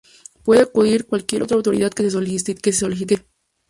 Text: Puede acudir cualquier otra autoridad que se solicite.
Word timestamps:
Puede 0.43 0.63
acudir 0.63 1.05
cualquier 1.05 1.43
otra 1.43 1.57
autoridad 1.57 1.91
que 1.91 2.01
se 2.01 2.09
solicite. 2.09 3.23